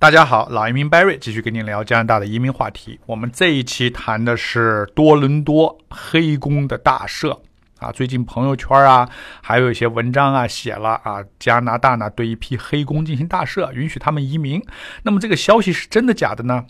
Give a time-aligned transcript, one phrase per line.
[0.00, 3.00] 大家好，老移民 Barry 继续跟您聊加拿大的移民话题。
[3.04, 7.36] 我们这一期谈的是多伦多黑工的大赦
[7.80, 7.90] 啊。
[7.90, 9.10] 最近朋友圈啊，
[9.42, 14.62] 还有一些文章啊写了啊，加拿大呢对一批黑工进行大赦，允许他们移民。
[15.02, 16.66] 那么这个消息是真的假的呢？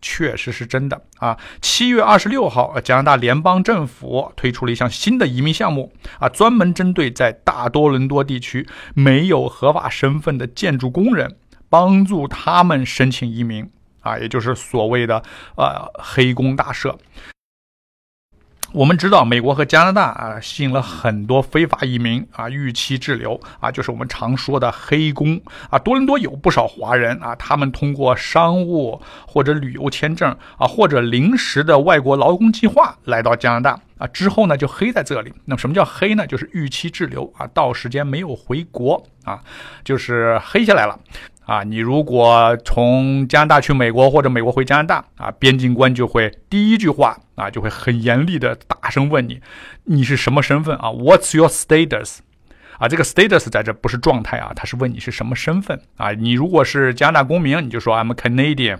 [0.00, 1.38] 确实是真的啊。
[1.60, 11.36] 七月二十六号，加拿大联邦政府推出了一项新的移民项目啊，专门针对在大多伦多地区没有合法身份的建筑工人。
[11.72, 13.66] 帮助他们申请移民
[14.00, 15.22] 啊，也就是所谓的
[15.56, 16.94] 呃黑工大赦。
[18.72, 25.40] 我们知道，美国和加拿大啊吸引了很多非法移民啊，逾期滞留啊，就是我们常说的黑工
[25.70, 25.78] 啊。
[25.78, 35.32] 多伦多有不少华人啊，他们通过商务或者旅游签证啊，或者临时的外国劳工计划来到加拿大啊，之后呢就黑在这里。
[35.44, 36.26] 那么什么叫黑呢？
[36.26, 39.38] 就是逾期滞留啊，到时间没有回国啊，
[39.84, 40.98] 就是黑下来了。
[41.44, 49.40] 啊，你如果从加拿大去美国，或者美国回加拿大，啊，边境官就会第一句话啊，就会很严厉的大声问你，
[49.84, 52.18] 你是什么身份啊？What's your status？
[52.78, 56.12] 啊，这个 status 在这不是状态啊，他是问你是什么身份啊？
[56.12, 58.78] 你如果是加拿大公民，你就说 I'm Canadian。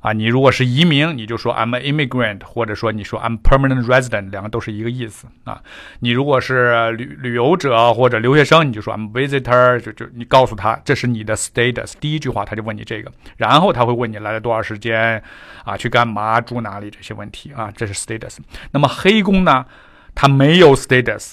[0.00, 5.62] 啊，你如果是移民，你就说 I'm an immigrant，或者说你说 I'm permanent resident，两个都是一个意思啊。
[6.00, 11.94] 你如果是旅旅游者或者留学生，你就说 I'm visitor，就就你告诉他这是你的 status。
[11.98, 15.22] 第一句话他就问你这个，然后他会问你来了多少时间，
[15.64, 18.38] 啊，去干嘛，住哪里这些问题啊，这是 status。
[18.70, 19.66] 那么黑工呢，
[20.14, 21.32] 他没有 status，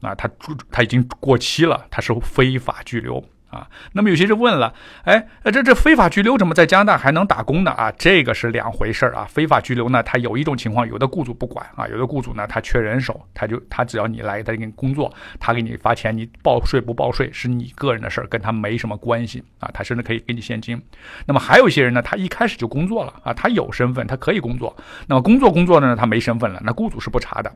[0.00, 3.22] 啊，他住他已经过期了，他是非法拘留。
[3.56, 7.70] 啊，那么有些人问了，哎，这这非法拘留怎么在加拿大还能打工呢？
[7.70, 9.26] 啊，这个是两回事儿啊。
[9.28, 19.70] 非法拘留呢，他有一种情况，有的雇主不管啊，有的雇主呢他缺人手，他就他只要你来，他给你工作，他给你发钱，你报税不报税是你个人的事儿，跟他没什么关系啊。
[19.72, 20.80] 他甚至可以给你现金。
[21.24, 24.76] 那么还有一些人呢，他一开始就工作了啊，他有身份，他可以工作。
[25.06, 27.52] 那么工作工作呢，他没身份了，那雇主是不查的。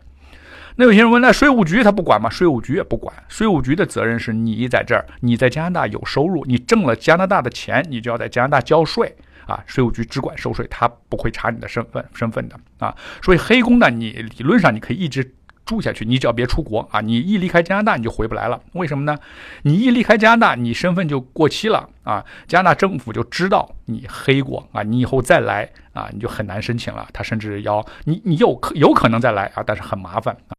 [0.81, 2.31] 那有些人问，那税务局他不管吗？
[2.31, 9.15] 税务局也不管，税务局的责任是你在这儿，你在加拿大有收入，你挣了加拿大的钱，你就要在加拿大交税
[9.45, 9.63] 啊。
[9.67, 12.97] 税务局只管收税，他不会查你的身份身份的啊。
[13.23, 15.35] 所以黑工呢，你理论上你可以一直
[15.67, 17.03] 住下去，你只要别出国啊。
[17.03, 18.59] 你一离开加拿大，你就回不来了。
[18.73, 19.19] 为什么呢？
[19.65, 22.25] 你一离开加拿大，你身份就过期了啊。
[22.49, 27.07] 加拿大政府就知道你黑过啊，你以后再来啊，你就很难申请了。
[27.13, 30.57] 他甚至要你，你有可有可能再来啊，但是很麻烦啊。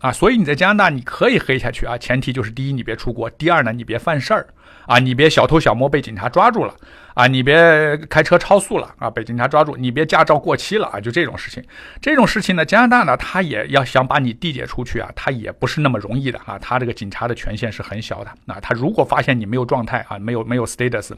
[0.00, 4.46] 啊，所以你在加拿大你可以黑下去啊，前提就是第一你别出国，第二呢你别犯事儿，
[4.86, 6.74] 啊你别小偷小摸被警察抓住了，
[7.14, 11.62] 啊你别开车超速了啊被警察抓住，你别驾照过期了啊就这种事情，
[12.00, 21.12] 这种事情呢加拿大呢他也要想把你递解出去啊，他也不是那么容易的啊，他这个警察的权限是很小的，那他如果发现你没有状态啊没有没有 status，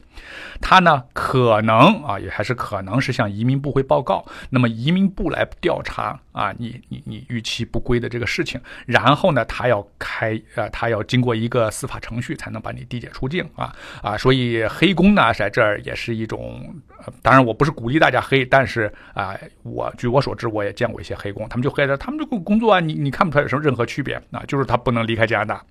[0.61, 8.61] 他呢可能啊也还是可能是向移民部会报告，那么移民部来调查啊你你你逾期不归的这个事情。
[8.87, 16.75] 然后呢，他要开呃，他要经过一个司法程序才能把你递解出境啊啊，所以黑工呢在这儿也是一种，
[17.23, 25.63] 当然我不是鼓励大家黑，但是啊，我据我所知，我也见过一些黑工，他们就黑着，他们这个工作啊，你你看不出来有什么任何区别啊，就是他不能离开加拿大。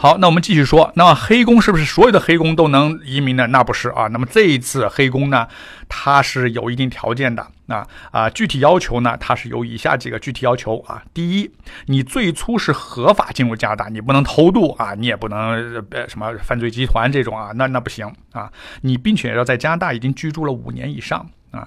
[0.00, 3.48] 好，那我们继续说，那么黑工是不是所有的黑工都能移民呢？
[3.48, 4.06] 那不是啊。
[4.06, 5.48] 那么这一次黑工呢，
[5.88, 11.02] 它是有一定条件的啊啊，具体要求呢，它是有以下几个具体要求啊。
[11.12, 11.50] 第一，
[11.86, 18.48] 你最初是合法进入加拿大，你不能偷渡啊，你也不能呃什么犯罪集团这种啊，那那不行啊。
[18.82, 21.66] 你并且要在加拿大已经居住了五年以上啊。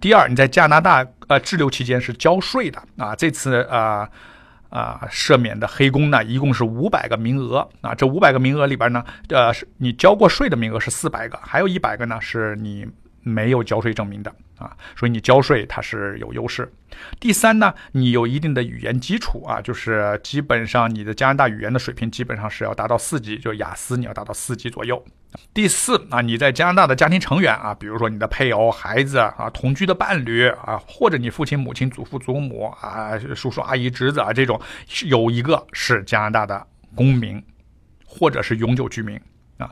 [0.00, 3.14] 第二，你在加拿大呃滞留期间是交税的啊。
[3.14, 4.08] 这次啊。
[4.76, 7.94] 啊，赦免的黑工呢，一共是五百个名额啊。
[7.94, 12.86] 这五百个名额里边呢，呃，是你交过税的名额是四百个，还有一百个呢是你
[13.22, 14.76] 没有交税证明的啊。
[14.94, 16.70] 所以你交税它是有优势。
[17.18, 25.02] 第三呢，你有一定的语言基础啊，就是基本上你的加拿大语言的水平基本上是要达到四级，就雅思你要达到四级左右。
[25.52, 34.60] 第四啊，你在加拿大的家庭成员啊，比如说你的配偶、孩子啊、同居的伴侣啊，或者你父亲、母亲、祖父、祖母啊、叔叔、阿姨、侄子啊，这种
[35.06, 37.42] 有一个是加拿大的公民，
[38.04, 39.18] 或者是永久居民
[39.58, 39.70] 啊。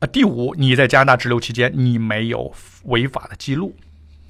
[0.00, 2.52] 啊，第五，你在加拿大滞留期间，你没有
[2.84, 3.74] 违法的记录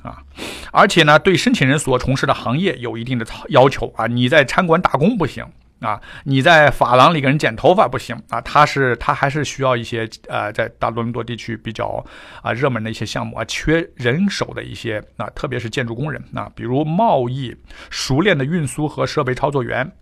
[0.02, 0.22] 啊，
[0.70, 5.44] 而且呢，对申请人所从事的行业有一定的要求啊，你在餐馆打工不行。
[5.80, 12.02] 啊，你在发廊里给人剪头发不行啊，他是他还是需要一些呃，在大多伦多地区比较
[12.42, 17.54] 啊热门的一些项目啊，缺人手的一些啊，特别是建筑工人啊，比如贸易
[17.90, 19.92] 熟练的运输和设备操作员、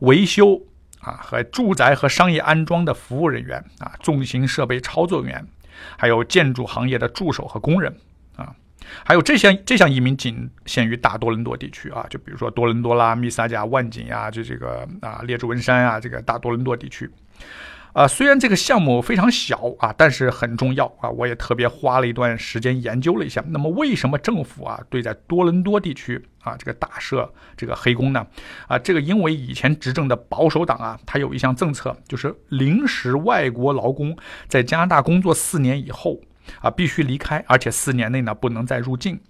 [0.00, 0.60] 维修
[1.00, 5.46] 啊，和住宅和商业安装的服务人员啊，重型设备操作员，
[5.96, 7.96] 还有建筑行业的助手和工人，
[9.04, 17.10] 还有这项这项移民仅限于大多伦多地区啊，就比如说多伦多啦、密萨加、万景呀，就这个啊列治文山啊，这个大多伦多地区。
[17.92, 21.10] 啊，虽然这个项目非常小啊，但是很重要啊。
[21.10, 23.44] 我也特别花了一段时间研究了一下。
[23.48, 28.26] 那么，为什么政府啊对在多伦多地区啊这个大设这个黑工呢？
[28.66, 34.16] 啊，这个因为以前执政的保守党啊，它有一项政策，就是临时外国劳工
[34.48, 36.18] 在加拿大工作四年以后。
[36.60, 39.20] 啊，必须离开，而且四年内呢不能再入境。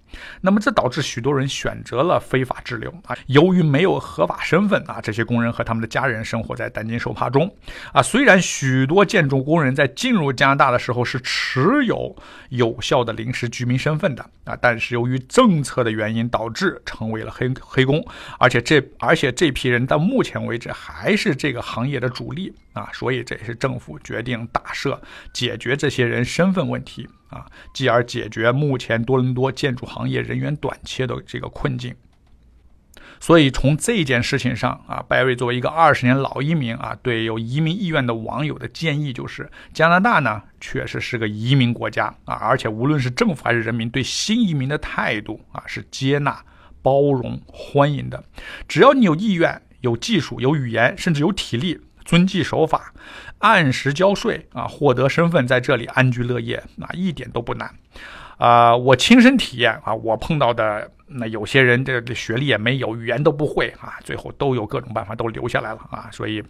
[0.41, 3.15] 那么这导致许多人选择了非法滞留啊。
[3.27, 7.53] 由于没有合法身份啊，这些工人和他们的家人生活在担惊受怕中
[7.91, 8.01] 啊。
[8.01, 12.15] 虽然许多建筑工人在进入加拿大的时候是持有
[12.49, 18.03] 有效的临时居民身份的啊，但是由于政策的原因，导致成为了黑黑工。
[18.39, 22.89] 而且这而且这批人到目前为止还是这个行业的主力啊。
[22.93, 24.99] 所以这也是政府决定大赦，
[25.31, 27.07] 解决这些人身份问题。
[27.33, 31.93] 啊，继而解决目前多伦多建筑行业人员短缺的这个困境。
[33.19, 46.43] 所以从这件事情上啊，白瑞作为一个二十年老移民啊，对有移民意愿的网友的建议就是：加拿大呢确实是个移民国家啊，而且无论是政府还是人民对新移民的态度啊是接纳、
[46.81, 48.21] 包容、欢迎的。
[48.67, 51.79] 只要你有意愿、有技术、有语言，甚至有体力。
[52.03, 52.93] 遵纪守法，
[53.39, 57.73] 按时交税啊，获得身份，在这里安居乐业，啊一点都不难，
[58.37, 66.43] 啊，我亲身体验啊，我碰到的那有些人这这学历也没有，语言都不会啊，最后都有各种办法都留下来了啊，所以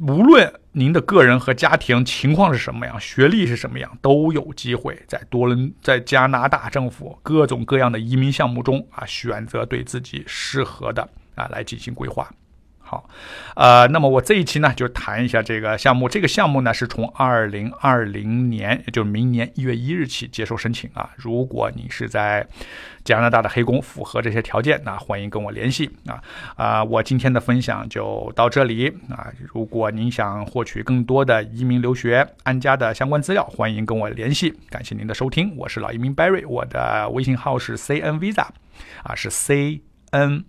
[0.00, 12.30] 无论您的个人和家庭情况是什么样，学历是什么样，都有机会在多伦在加拿大政府各种各样的移民项目中啊，选择对自己适合的啊来进行规划。
[12.88, 13.10] 好，
[13.56, 16.08] 呃，那么我这一期呢，就谈一下这个项目。
[16.08, 21.10] 这个项目呢，是从二零二零年，也就是明年一月一日起接受申请啊。
[21.16, 22.46] 如果你是在
[23.02, 26.22] 加拿大的黑工，符合这些条件，那欢迎跟我联系啊。
[26.54, 29.32] 啊，我今天的分享就到这里啊。
[29.52, 34.54] 如果您想获取更多的移民留学安家的相关资料，欢迎跟我联系。
[34.70, 38.46] 感谢您的收听，我是老移民 Barry，我的微信号是 C N Visa，
[39.02, 40.44] 啊，是 CN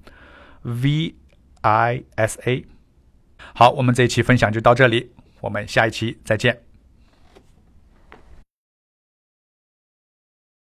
[0.62, 1.16] V
[1.68, 2.66] I S A，
[3.54, 5.12] 好，我们这一期分享就到这里，
[5.42, 6.67] 我们下一期再见。